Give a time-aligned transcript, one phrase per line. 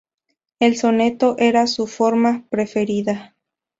[0.59, 3.35] El soneto era su forma preferida.